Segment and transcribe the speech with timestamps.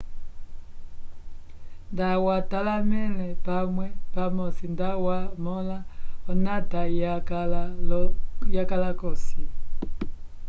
[1.93, 5.77] nda watalamele pamwe pamosi nda wa mola
[6.31, 6.81] onata
[8.55, 9.43] ya kala kosi